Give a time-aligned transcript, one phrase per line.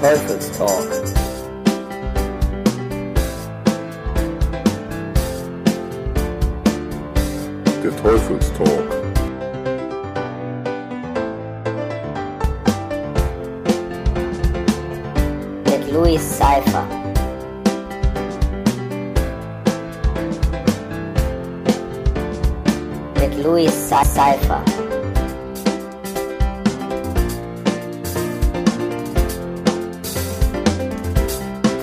[0.00, 0.88] Teufelstalk.
[7.82, 8.68] Der Teufelstalk.
[15.64, 16.86] Mit Louis Cypher.
[23.20, 24.83] Mit Louis Cypher.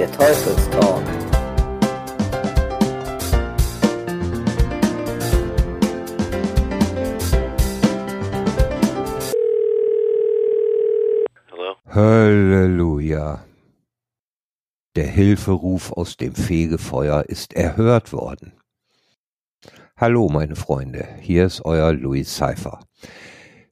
[0.01, 1.03] Der Teufelstalk.
[11.85, 13.45] Halleluja.
[14.95, 18.53] Der Hilferuf aus dem Fegefeuer ist erhört worden.
[19.95, 22.79] Hallo, meine Freunde, hier ist euer Louis Cypher.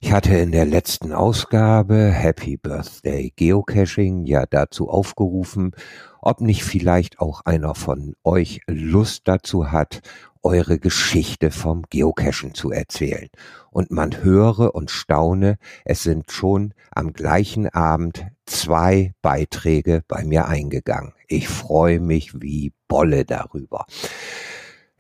[0.02, 5.76] Ich hatte in der letzten Ausgabe Happy Birthday Geocaching ja dazu aufgerufen,
[6.22, 10.00] ob nicht vielleicht auch einer von euch Lust dazu hat,
[10.42, 13.28] eure Geschichte vom Geocachen zu erzählen.
[13.72, 20.48] Und man höre und staune, es sind schon am gleichen Abend zwei Beiträge bei mir
[20.48, 21.12] eingegangen.
[21.28, 23.86] Ich freue mich wie Bolle darüber.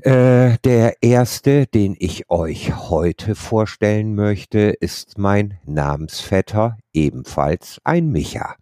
[0.01, 8.55] Äh, der erste, den ich euch heute vorstellen möchte, ist mein Namensvetter, ebenfalls ein Micha.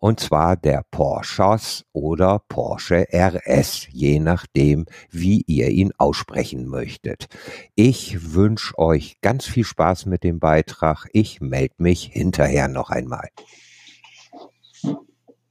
[0.00, 7.28] Und zwar der Porsches oder Porsche RS, je nachdem, wie ihr ihn aussprechen möchtet.
[7.76, 11.06] Ich wünsche euch ganz viel Spaß mit dem Beitrag.
[11.12, 13.28] Ich melde mich hinterher noch einmal.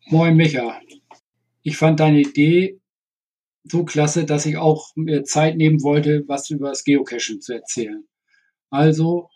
[0.10, 0.82] Moin Micha.
[1.62, 2.82] Ich fand deine Idee
[3.64, 8.04] so klasse, dass ich auch mir Zeit nehmen wollte, was über das Geocachen zu erzählen.
[8.70, 9.30] Also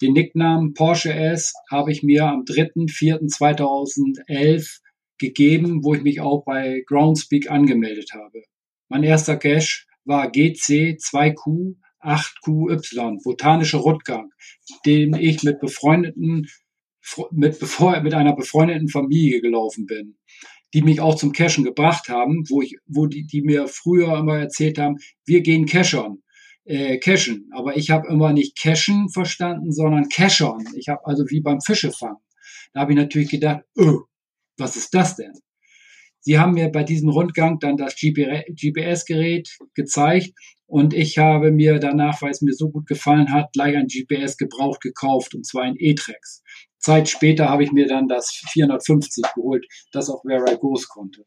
[0.00, 4.80] den Nicknamen Porsche S habe ich mir am 3.4.2011
[5.18, 8.42] gegeben, wo ich mich auch bei Groundspeak angemeldet habe.
[8.88, 14.30] Mein erster Cache war GC 2Q 8QY, botanischer Rundgang,
[14.86, 16.46] den ich mit befreundeten,
[17.32, 20.16] mit, bevor, mit einer befreundeten Familie gelaufen bin,
[20.74, 24.38] die mich auch zum Cashen gebracht haben, wo ich, wo die, die mir früher immer
[24.38, 26.22] erzählt haben, wir gehen cashern
[26.68, 27.50] äh, cashen.
[27.52, 30.66] Aber ich habe immer nicht cashen verstanden, sondern cashern.
[30.76, 32.18] Ich habe also wie beim Fischefangen.
[32.72, 34.00] Da habe ich natürlich gedacht, öh,
[34.58, 35.32] was ist das denn?
[36.20, 40.34] Sie haben mir bei diesem Rundgang dann das GPS-Gerät gezeigt
[40.66, 44.36] und ich habe mir danach, weil es mir so gut gefallen hat, gleich ein GPS
[44.36, 46.42] gebraucht gekauft und zwar ein E-Trex.
[46.78, 51.24] Zeit später habe ich mir dann das 450 geholt, das auch Where I Goes konnte.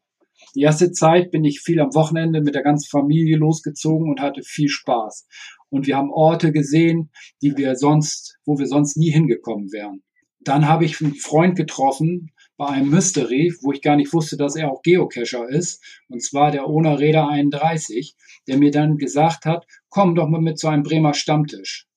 [0.56, 4.42] Die erste Zeit bin ich viel am Wochenende mit der ganzen Familie losgezogen und hatte
[4.44, 5.28] viel Spaß.
[5.70, 10.04] Und wir haben Orte gesehen, die wir sonst, wo wir sonst nie hingekommen wären.
[10.44, 14.56] Dann habe ich einen Freund getroffen bei einem Mystery, wo ich gar nicht wusste, dass
[14.56, 15.84] er auch Geocacher ist.
[16.10, 18.16] Und zwar der Ona Räder 31,
[18.48, 21.88] der mir dann gesagt hat, komm doch mal mit zu einem Bremer Stammtisch.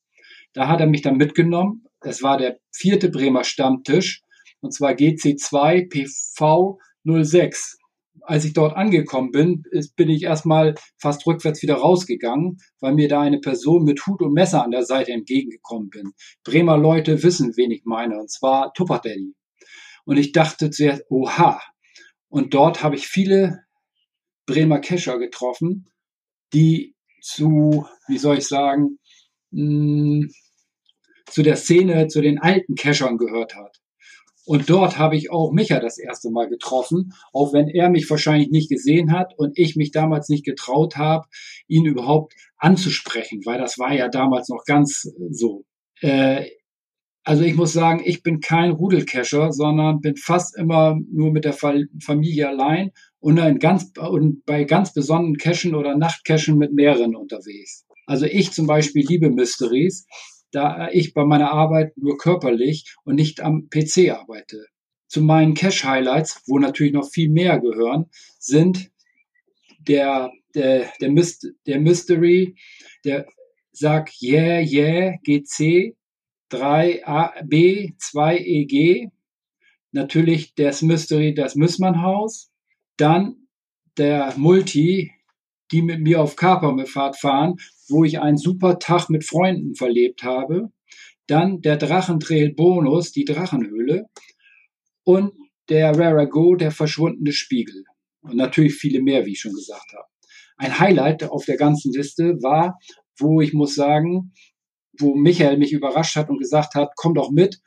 [0.52, 1.84] Da hat er mich dann mitgenommen.
[2.06, 4.22] Es war der vierte Bremer Stammtisch.
[4.60, 7.78] Und zwar GC2 PV 06
[8.26, 13.08] als ich dort angekommen bin, ist, bin ich erstmal fast rückwärts wieder rausgegangen, weil mir
[13.08, 16.12] da eine Person mit Hut und Messer an der Seite entgegengekommen bin.
[16.42, 19.34] Bremer Leute wissen, wen ich meine, und zwar Tupperdaddy.
[20.04, 21.60] Und ich dachte zuerst, oha.
[22.28, 23.60] Und dort habe ich viele
[24.46, 25.90] Bremer Kescher getroffen,
[26.52, 28.98] die zu, wie soll ich sagen,
[29.50, 30.28] mh,
[31.26, 33.80] zu der Szene, zu den alten Keschern gehört hat.
[34.46, 38.50] Und dort habe ich auch Micha das erste Mal getroffen, auch wenn er mich wahrscheinlich
[38.50, 41.26] nicht gesehen hat und ich mich damals nicht getraut habe,
[41.66, 45.64] ihn überhaupt anzusprechen, weil das war ja damals noch ganz so.
[46.00, 46.44] Äh,
[47.26, 51.54] also ich muss sagen, ich bin kein Rudelcacher, sondern bin fast immer nur mit der
[51.54, 57.86] Familie allein und, ganz, und bei ganz besonderen Cachen oder Nachtcachen mit mehreren unterwegs.
[58.06, 60.06] Also ich zum Beispiel liebe Mysteries
[60.54, 64.66] da ich bei meiner Arbeit nur körperlich und nicht am PC arbeite.
[65.08, 68.06] Zu meinen Cache-Highlights, wo natürlich noch viel mehr gehören,
[68.38, 68.90] sind
[69.80, 72.56] der, der, der, Myst der Mystery,
[73.04, 73.26] der
[73.72, 75.96] Sag Yeah Yeah GC
[76.52, 79.10] 3B 2EG,
[79.90, 82.52] natürlich das Mystery, das Müssmannhaus,
[82.96, 83.48] dann
[83.96, 85.10] der Multi,
[85.74, 87.56] die mit mir auf Kaperfahrt fahren,
[87.88, 90.70] wo ich einen super Tag mit Freunden verlebt habe.
[91.26, 94.06] Dann der Drachentrail Bonus, die Drachenhöhle.
[95.02, 95.32] Und
[95.68, 97.82] der Rara Go, der verschwundene Spiegel.
[98.20, 100.06] Und natürlich viele mehr, wie ich schon gesagt habe.
[100.56, 102.78] Ein Highlight auf der ganzen Liste war,
[103.18, 104.32] wo ich muss sagen,
[105.00, 107.60] wo Michael mich überrascht hat und gesagt hat, komm doch mit.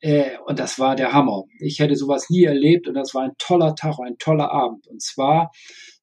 [0.00, 1.44] Äh, und das war der Hammer.
[1.58, 4.86] Ich hätte sowas nie erlebt und das war ein toller Tag, ein toller Abend.
[4.86, 5.50] Und zwar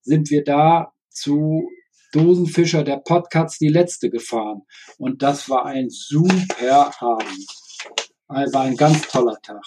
[0.02, 1.70] sind wir da zu
[2.12, 4.64] Dosenfischer der Podcasts die letzte gefahren.
[4.98, 7.48] Und das war ein super Abend.
[8.28, 9.64] Also war ein ganz toller Tag.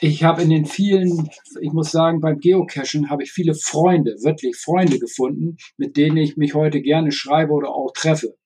[0.00, 1.28] Ich habe in den vielen,
[1.60, 6.36] ich muss sagen, beim Geocachen habe ich viele Freunde, wirklich Freunde gefunden, mit denen ich
[6.36, 8.36] mich heute gerne schreibe oder auch treffe.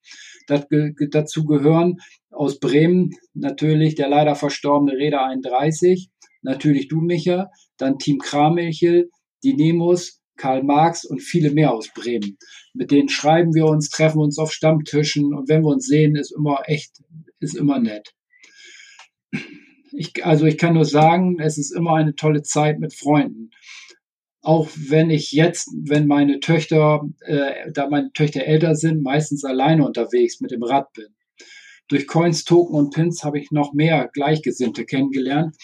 [0.47, 0.65] Das,
[1.11, 1.97] dazu gehören
[2.29, 6.09] aus Bremen natürlich der leider verstorbene Räder 31,
[6.41, 9.09] natürlich du, Micha, dann Team Kramilchel,
[9.43, 12.37] die Nemos, Karl Marx und viele mehr aus Bremen.
[12.73, 16.31] Mit denen schreiben wir uns, treffen uns auf Stammtischen und wenn wir uns sehen, ist
[16.31, 17.01] immer echt,
[17.39, 18.13] ist immer nett.
[19.93, 23.51] Ich, also ich kann nur sagen, es ist immer eine tolle Zeit mit Freunden.
[24.41, 29.85] Auch wenn ich jetzt, wenn meine Töchter, äh, da meine Töchter älter sind, meistens alleine
[29.85, 31.15] unterwegs mit dem Rad bin.
[31.87, 35.55] Durch Coins, Token und Pins habe ich noch mehr Gleichgesinnte kennengelernt,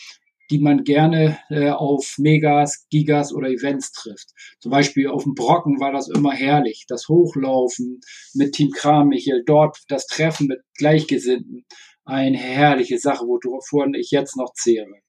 [0.50, 4.30] die man gerne äh, auf Megas, Gigas oder Events trifft.
[4.60, 6.86] Zum Beispiel auf dem Brocken war das immer herrlich.
[6.88, 8.01] Das Hochlaufen
[8.34, 11.66] mit Team Kramichel, dort das Treffen mit Gleichgesinnten.
[12.06, 15.01] Eine herrliche Sache, wovon ich jetzt noch zehre.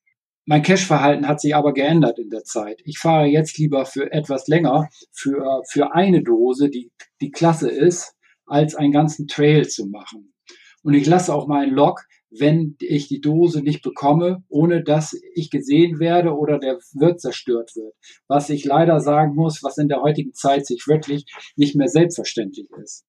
[0.46, 2.80] Mein Cash-Verhalten hat sich aber geändert in der Zeit.
[2.84, 6.90] Ich fahre jetzt lieber für etwas länger für, für eine Dose, die,
[7.20, 8.14] die klasse ist,
[8.46, 10.32] als einen ganzen Trail zu machen.
[10.82, 12.00] Und ich lasse auch meinen Log
[12.30, 17.74] wenn ich die Dose nicht bekomme, ohne dass ich gesehen werde oder der Wirt zerstört
[17.74, 17.94] wird.
[18.28, 21.24] Was ich leider sagen muss, was in der heutigen Zeit sich wirklich
[21.56, 23.04] nicht mehr selbstverständlich ist.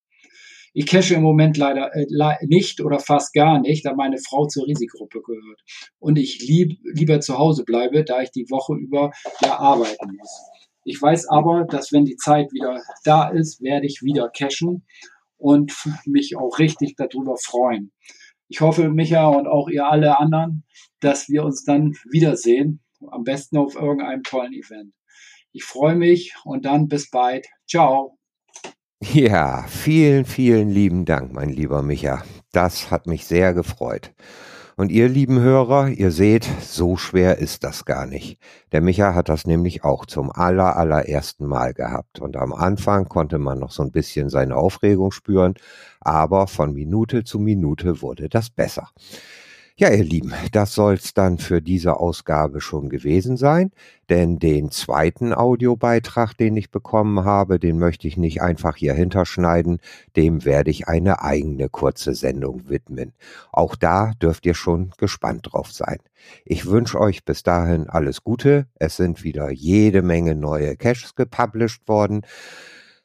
[0.73, 2.05] Ich cache im Moment leider äh,
[2.47, 5.61] nicht oder fast gar nicht, da meine Frau zur Risikogruppe gehört.
[5.99, 10.41] Und ich lieb, lieber zu Hause bleibe, da ich die Woche über ja arbeiten muss.
[10.85, 14.85] Ich weiß aber, dass wenn die Zeit wieder da ist, werde ich wieder cashen
[15.41, 15.73] und
[16.05, 17.91] mich auch richtig darüber freuen
[18.51, 20.65] ich hoffe, Micha und auch ihr alle anderen,
[20.99, 22.81] dass wir uns dann wiedersehen.
[23.09, 24.93] Am besten auf irgendeinem tollen Event.
[25.53, 27.47] Ich freue mich und dann bis bald.
[27.65, 28.17] Ciao.
[29.01, 32.23] Ja, vielen, vielen lieben Dank, mein lieber Micha.
[32.51, 34.13] Das hat mich sehr gefreut.
[34.81, 38.39] Und ihr lieben Hörer, ihr seht, so schwer ist das gar nicht.
[38.71, 42.19] Der Micha hat das nämlich auch zum aller, allerersten Mal gehabt.
[42.19, 45.53] Und am Anfang konnte man noch so ein bisschen seine Aufregung spüren,
[45.99, 48.89] aber von Minute zu Minute wurde das besser.
[49.81, 53.71] Ja, ihr Lieben, das soll's dann für diese Ausgabe schon gewesen sein,
[54.11, 59.79] denn den zweiten Audiobeitrag, den ich bekommen habe, den möchte ich nicht einfach hier hinterschneiden,
[60.15, 63.13] dem werde ich eine eigene kurze Sendung widmen.
[63.51, 65.97] Auch da dürft ihr schon gespannt drauf sein.
[66.45, 68.67] Ich wünsche euch bis dahin alles Gute.
[68.75, 72.21] Es sind wieder jede Menge neue Caches gepublished worden